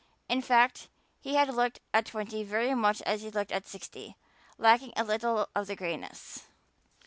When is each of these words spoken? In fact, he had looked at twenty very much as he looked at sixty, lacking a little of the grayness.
In 0.27 0.41
fact, 0.41 0.89
he 1.19 1.35
had 1.35 1.53
looked 1.53 1.79
at 1.93 2.07
twenty 2.07 2.43
very 2.43 2.73
much 2.73 3.03
as 3.03 3.21
he 3.21 3.29
looked 3.29 3.51
at 3.51 3.67
sixty, 3.67 4.15
lacking 4.57 4.93
a 4.97 5.03
little 5.03 5.47
of 5.53 5.67
the 5.67 5.75
grayness. 5.75 6.47